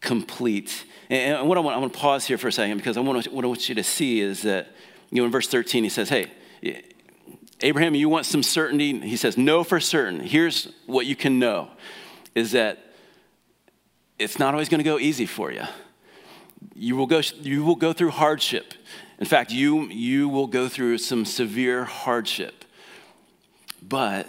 [0.00, 0.84] complete.
[1.08, 3.26] And what I want, I want to pause here for a second because I want,
[3.32, 4.68] what I want you to see is that,
[5.10, 6.30] you know, in verse 13, he says, Hey,
[7.60, 8.98] Abraham, you want some certainty?
[9.00, 10.20] He says, Know for certain.
[10.20, 11.70] Here's what you can know
[12.34, 12.78] is that
[14.18, 15.62] it's not always going to go easy for you
[16.74, 18.74] you will go, you will go through hardship.
[19.18, 22.64] In fact, you, you will go through some severe hardship.
[23.82, 24.28] But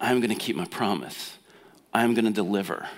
[0.00, 1.38] I'm going to keep my promise.
[1.94, 2.88] I'm going to deliver.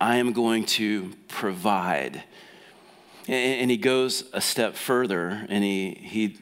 [0.00, 2.22] I am going to provide.
[3.28, 6.38] And, and he goes a step further and he, he,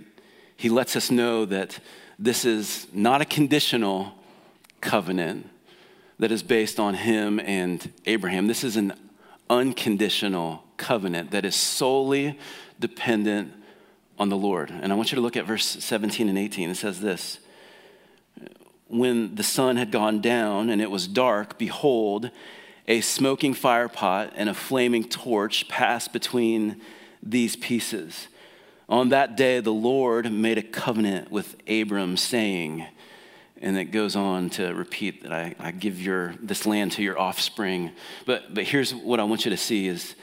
[0.57, 1.81] he lets us know that
[2.19, 4.15] this is not a conditional
[4.81, 5.49] covenant
[6.19, 8.47] that is based on him and Abraham.
[8.47, 8.93] This is an
[9.49, 12.39] unconditional covenant that is solely
[12.81, 13.53] dependent
[14.19, 14.71] on the Lord.
[14.71, 16.71] And I want you to look at verse 17 and 18.
[16.71, 17.39] It says this
[18.89, 22.31] When the sun had gone down and it was dark, behold,
[22.87, 26.81] a smoking firepot and a flaming torch passed between
[27.23, 28.29] these pieces.
[28.89, 32.87] On that day, the Lord made a covenant with Abram, saying,
[33.61, 37.19] and it goes on to repeat that I, I give your, this land to your
[37.19, 37.91] offspring.
[38.25, 40.15] But, but here's what I want you to see is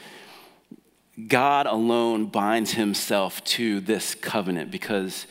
[1.28, 5.26] God alone binds himself to this covenant because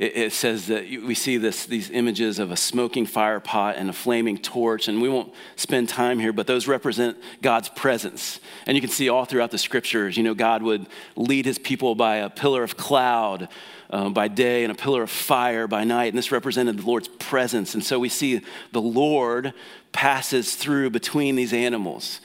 [0.00, 3.92] it, says that we see this, these images of a smoking fire pot and a
[3.92, 8.40] flaming torch, and we won't spend time here, but those represent God's presence.
[8.66, 11.94] And you can see all throughout the scriptures, you know, God would lead his people
[11.94, 13.48] by a pillar of cloud
[13.90, 17.08] uh, by day and a pillar of fire by night, and this represented the Lord's
[17.08, 17.74] presence.
[17.74, 18.40] And so we see
[18.72, 19.52] the Lord
[19.92, 22.22] passes through between these animals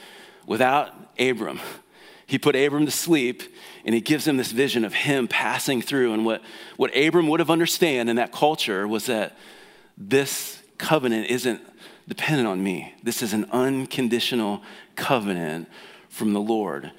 [0.47, 1.60] without Abram
[2.27, 3.43] he put Abram to sleep
[3.85, 6.13] and he gives him this vision of him passing through.
[6.13, 6.41] And what,
[6.75, 9.38] what Abram would have understood in that culture was that
[9.97, 11.61] this covenant isn't
[12.07, 12.93] dependent on me.
[13.03, 14.63] This is an unconditional
[14.95, 15.69] covenant
[16.09, 16.91] from the Lord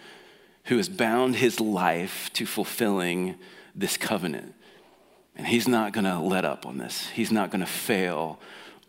[0.64, 3.36] who has bound his life to fulfilling
[3.74, 4.54] this covenant.
[5.36, 8.38] And he's not going to let up on this, he's not going to fail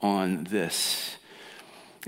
[0.02, 1.18] on this.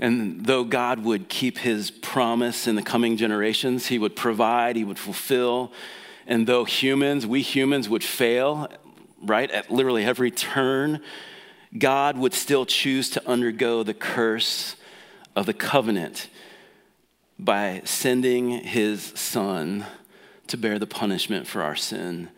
[0.00, 4.82] And though God would keep his promise in the coming generations, he would provide, he
[4.82, 5.72] would fulfill.
[6.26, 8.68] And though humans, we humans would fail,
[9.22, 11.02] right, at literally every turn,
[11.76, 14.74] God would still choose to undergo the curse
[15.36, 16.30] of the covenant
[17.38, 19.84] by sending his son
[20.46, 22.30] to bear the punishment for our sin.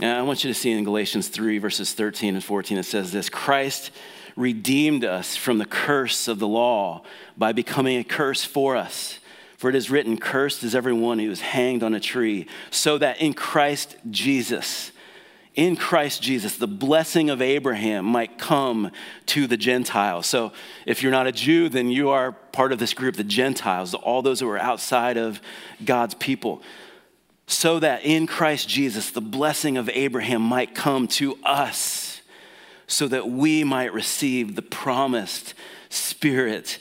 [0.00, 3.12] And I want you to see in Galatians 3, verses 13 and 14, it says
[3.12, 3.92] this Christ
[4.36, 7.02] redeemed us from the curse of the law
[7.36, 9.18] by becoming a curse for us.
[9.56, 13.20] For it is written, Cursed is everyone who is hanged on a tree, so that
[13.20, 14.92] in Christ Jesus,
[15.56, 18.90] in Christ Jesus, the blessing of Abraham might come
[19.24, 20.26] to the Gentiles.
[20.26, 20.52] So
[20.84, 24.20] if you're not a Jew, then you are part of this group, the Gentiles, all
[24.20, 25.40] those who are outside of
[25.82, 26.60] God's people.
[27.46, 32.05] So that in Christ Jesus, the blessing of Abraham might come to us,
[32.86, 35.54] so that we might receive the promised
[35.88, 36.78] Spirit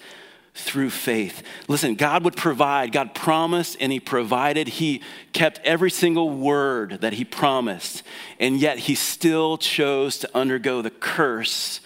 [0.54, 1.44] through faith.
[1.68, 2.92] Listen, God would provide.
[2.92, 4.68] God promised and He provided.
[4.68, 5.02] He
[5.34, 8.04] kept every single word that He promised,
[8.40, 11.82] and yet He still chose to undergo the curse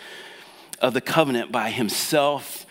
[0.79, 2.65] of the covenant by Himself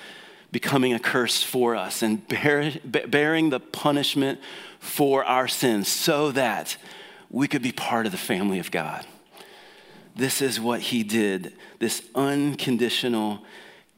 [0.50, 4.40] becoming a curse for us and bear, bearing the punishment
[4.78, 6.76] for our sins so that
[7.30, 9.04] we could be part of the family of God.
[10.18, 13.44] This is what He did, this unconditional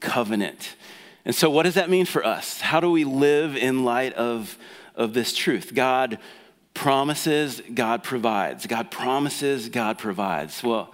[0.00, 0.76] covenant.
[1.24, 2.60] And so, what does that mean for us?
[2.60, 4.58] How do we live in light of,
[4.94, 5.74] of this truth?
[5.74, 6.18] God
[6.74, 8.66] promises, God provides.
[8.66, 10.62] God promises, God provides.
[10.62, 10.92] Well,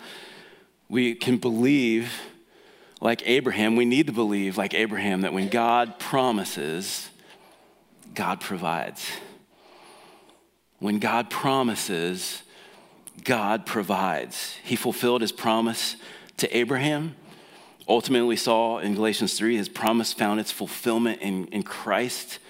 [0.88, 2.12] we can believe
[3.00, 7.10] like Abraham, we need to believe like Abraham that when God promises,
[8.14, 9.10] God provides.
[10.78, 12.42] When God promises,
[13.24, 14.56] God provides.
[14.64, 15.96] He fulfilled his promise
[16.36, 17.14] to Abraham
[17.88, 22.40] Ultimately, we saw in Galatians 3 his promise found its fulfillment in, in Christ,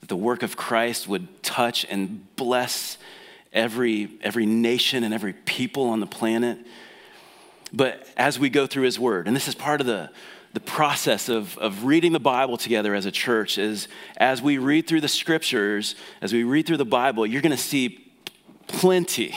[0.00, 2.96] that the work of Christ would touch and bless
[3.52, 6.58] every, every nation and every people on the planet.
[7.70, 10.10] But as we go through his word, and this is part of the,
[10.54, 14.86] the process of, of reading the Bible together as a church, is as we read
[14.86, 18.10] through the scriptures, as we read through the Bible, you're going to see
[18.68, 19.34] plenty,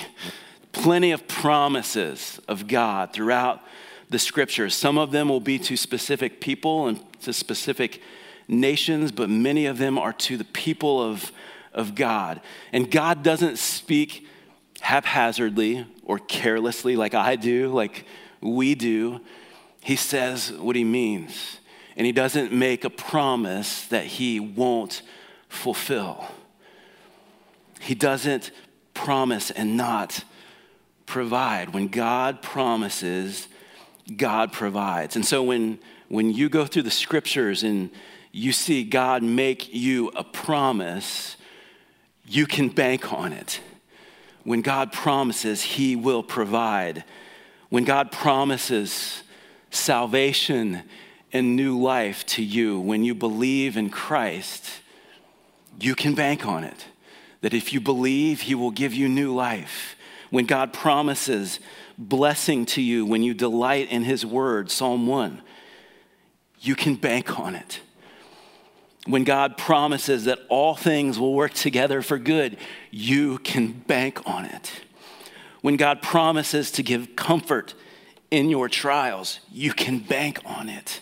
[0.72, 3.62] plenty of promises of God throughout
[4.10, 4.76] the scriptures.
[4.76, 8.02] Some of them will be to specific people and to specific
[8.48, 11.32] nations, but many of them are to the people of,
[11.74, 12.42] of God.
[12.74, 14.28] And God doesn't speak
[14.82, 18.06] haphazardly or carelessly like I do, like
[18.42, 19.22] we do.
[19.82, 21.58] He says what he means.
[21.96, 25.02] And he doesn't make a promise that he won't
[25.48, 26.26] fulfill.
[27.80, 28.52] He doesn't
[28.94, 30.24] promise and not
[31.12, 31.74] provide.
[31.74, 33.50] When God promises,
[34.16, 35.18] God provides.
[35.18, 37.90] And so when, when you go through the scriptures and
[38.32, 41.36] you see God make you a promise,
[42.26, 43.60] you can bank on it.
[44.46, 47.04] When God promises, He will provide.
[47.68, 49.24] When God promises
[49.70, 50.82] salvation
[51.34, 54.80] and new life to you, when you believe in Christ,
[55.78, 56.86] you can bank on it.
[57.42, 59.98] That if you believe, He will give you new life.
[60.32, 61.60] When God promises
[61.98, 65.42] blessing to you when you delight in his word, Psalm 1.
[66.60, 67.82] You can bank on it.
[69.08, 72.58] When God promises that all things will work together for good,
[72.92, 74.72] you can bank on it.
[75.62, 77.74] When God promises to give comfort
[78.30, 81.02] in your trials, you can bank on it.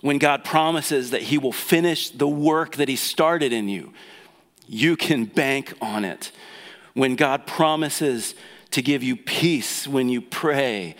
[0.00, 3.92] When God promises that He will finish the work that He started in you,
[4.68, 6.30] you can bank on it.
[6.94, 8.34] When God promises
[8.72, 10.96] to give you peace when you pray.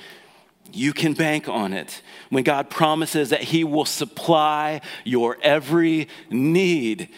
[0.72, 2.02] You can bank on it.
[2.30, 7.08] When God promises that He will supply your every need,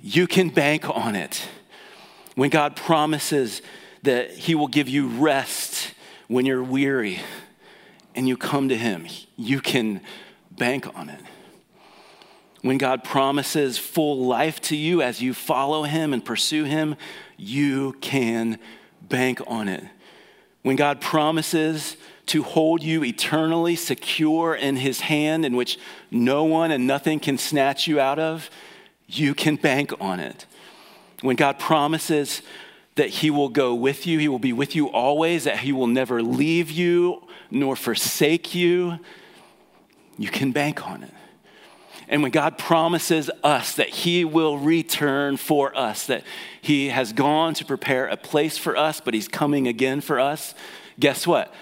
[0.00, 1.46] you can bank on it.
[2.34, 3.62] When God promises
[4.02, 5.92] that He will give you rest
[6.28, 7.20] when you're weary
[8.14, 10.00] and you come to Him, you can
[10.50, 11.20] bank on it.
[12.66, 16.96] When God promises full life to you as you follow Him and pursue Him,
[17.36, 18.58] you can
[19.08, 19.84] bank on it
[20.66, 25.78] when God promises to hold you eternally secure in his hand, in which
[26.10, 28.50] no one and nothing can snatch you out of,
[29.06, 30.44] you can bank on it.
[31.20, 32.42] When God promises
[32.96, 35.86] that he will go with you, he will be with you always, that he will
[35.86, 38.98] never leave you nor forsake you,
[40.18, 41.14] you can bank on it.
[42.08, 46.22] And when God promises us that He will return for us, that
[46.60, 50.54] He has gone to prepare a place for us, but He's coming again for us,
[51.00, 51.52] guess what?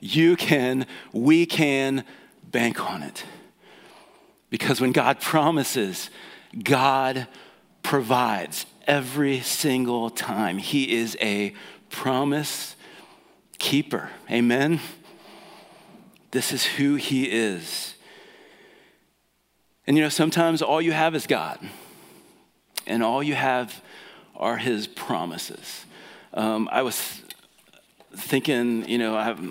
[0.00, 2.04] You can, we can
[2.50, 3.24] bank on it.
[4.50, 6.10] Because when God promises,
[6.62, 7.26] God
[7.82, 10.58] provides every single time.
[10.58, 11.54] He is a
[11.88, 12.76] promise
[13.58, 14.10] keeper.
[14.30, 14.80] Amen?
[16.32, 17.93] This is who He is.
[19.86, 21.58] And you know, sometimes all you have is God,
[22.86, 23.82] and all you have
[24.34, 25.84] are His promises.
[26.32, 27.20] Um, I was
[28.16, 29.44] thinking, you know, I have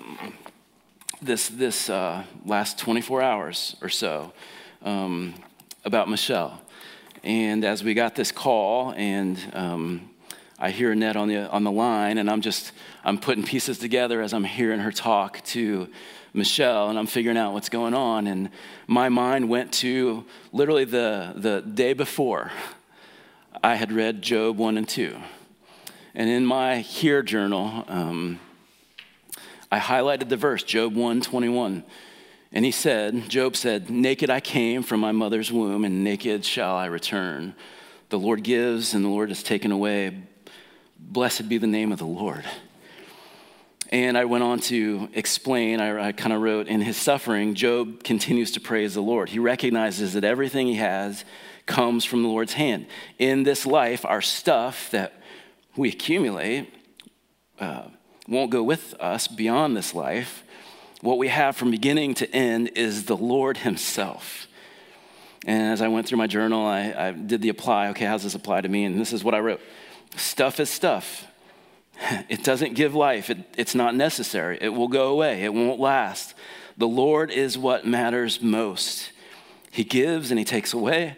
[1.22, 4.34] this this uh, last 24 hours or so
[4.82, 5.36] um,
[5.86, 6.60] about Michelle,
[7.24, 10.10] and as we got this call, and um,
[10.64, 12.72] I hear Annette on the on the line, and I'm just
[13.03, 15.89] I'm putting pieces together as I'm hearing her talk to
[16.34, 18.28] Michelle, and I'm figuring out what's going on.
[18.28, 18.49] And
[18.88, 22.49] my mind went to literally the, the day before
[23.61, 25.18] I had read Job 1 and 2.
[26.16, 28.39] And in my HEAR journal, um,
[29.70, 31.84] I highlighted the verse, Job 1 21.
[32.53, 36.78] And he said, Job said, Naked I came from my mother's womb, and naked shall
[36.78, 37.53] I return.
[38.07, 40.24] The Lord gives, and the Lord has taken away.
[41.12, 42.45] Blessed be the name of the Lord.
[43.91, 48.04] And I went on to explain, I, I kind of wrote, in his suffering, Job
[48.04, 49.30] continues to praise the Lord.
[49.30, 51.24] He recognizes that everything he has
[51.66, 52.88] comes from the Lord's hand.
[53.20, 55.14] In this life, our stuff that
[55.76, 56.74] we accumulate
[57.60, 57.84] uh,
[58.28, 60.43] won't go with us beyond this life.
[61.01, 64.47] What we have from beginning to end is the Lord Himself.
[65.45, 67.89] And as I went through my journal, I, I did the apply.
[67.89, 68.86] Okay, how does this apply to me?
[68.86, 69.62] And this is what I wrote
[70.16, 71.26] Stuff is stuff.
[72.28, 74.57] It doesn't give life, it, it's not necessary.
[74.59, 76.34] It will go away, it won't last.
[76.78, 79.11] The Lord is what matters most.
[79.72, 81.18] He gives and He takes away,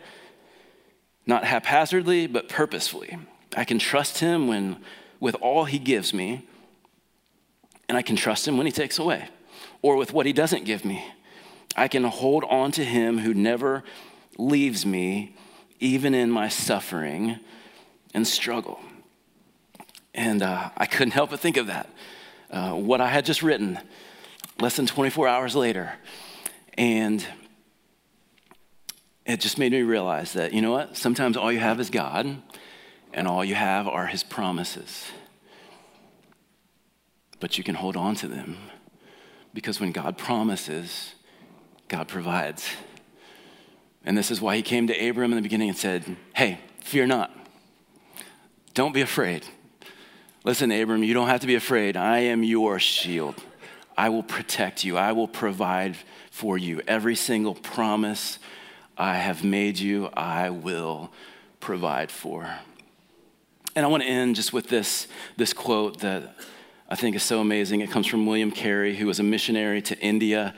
[1.25, 3.17] not haphazardly, but purposefully.
[3.55, 4.77] I can trust Him when,
[5.19, 6.45] with all He gives me,
[7.87, 9.29] and I can trust Him when He takes away,
[9.81, 11.03] or with what He doesn't give me.
[11.75, 13.83] I can hold on to Him who never
[14.37, 15.35] leaves me,
[15.79, 17.39] even in my suffering
[18.15, 18.79] and struggle.
[20.13, 21.89] And uh, I couldn't help but think of that.
[22.49, 23.77] Uh, what I had just written
[24.59, 25.91] less than 24 hours later.
[26.77, 27.25] And
[29.25, 30.95] it just made me realize that, you know what?
[30.95, 32.41] Sometimes all you have is God,
[33.13, 35.07] and all you have are His promises.
[37.41, 38.57] But you can hold on to them
[39.53, 41.15] because when God promises,
[41.89, 42.65] God provides.
[44.05, 47.05] And this is why He came to Abram in the beginning and said, Hey, fear
[47.05, 47.44] not.
[48.75, 49.45] Don't be afraid.
[50.43, 51.95] Listen, Abram, you don't have to be afraid.
[51.95, 53.41] I am your shield.
[53.97, 54.97] I will protect you.
[54.97, 55.95] I will provide
[56.29, 56.81] for you.
[56.85, 58.37] Every single promise
[58.97, 61.09] I have made you, I will
[61.61, 62.49] provide for.
[63.77, 65.07] And I want to end just with this,
[65.37, 66.35] this quote that
[66.89, 67.79] I think is so amazing.
[67.79, 70.53] It comes from William Carey, who was a missionary to India.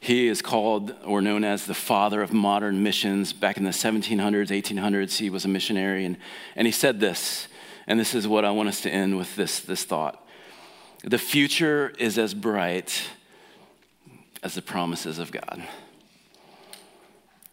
[0.00, 3.32] He is called or known as the father of modern missions.
[3.32, 6.04] Back in the 1700s, 1800s, he was a missionary.
[6.04, 6.18] And,
[6.56, 7.48] and he said this
[7.86, 10.26] and this is what I want us to end with this, this thought.
[11.02, 13.02] The future is as bright
[14.42, 15.62] as the promises of God.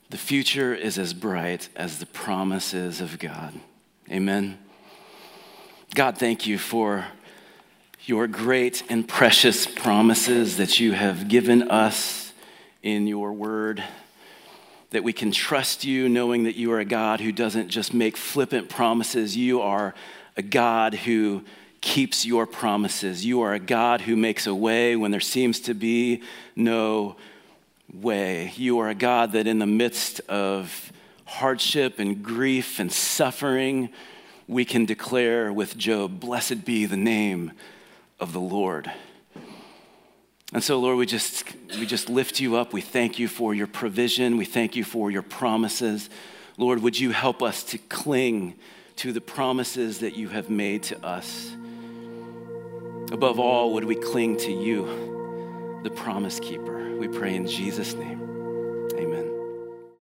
[0.09, 3.53] The future is as bright as the promises of God.
[4.11, 4.57] Amen.
[5.95, 7.05] God, thank you for
[8.05, 12.33] your great and precious promises that you have given us
[12.83, 13.83] in your word.
[14.89, 18.17] That we can trust you knowing that you are a God who doesn't just make
[18.17, 19.37] flippant promises.
[19.37, 19.93] You are
[20.37, 21.43] a God who
[21.81, 23.25] keeps your promises.
[23.25, 26.21] You are a God who makes a way when there seems to be
[26.55, 27.15] no
[27.91, 28.53] way.
[28.55, 30.91] You are a God that, in the midst of
[31.25, 33.89] hardship and grief and suffering,
[34.47, 37.51] we can declare with Job, Blessed be the name
[38.19, 38.91] of the Lord.
[40.53, 41.45] And so, Lord, we just,
[41.79, 42.73] we just lift you up.
[42.73, 44.37] We thank you for your provision.
[44.37, 46.09] We thank you for your promises.
[46.57, 48.55] Lord, would you help us to cling
[48.97, 51.55] to the promises that you have made to us.
[53.11, 56.95] Above all, would we cling to you, the promise keeper.
[56.95, 58.30] We pray in Jesus' name.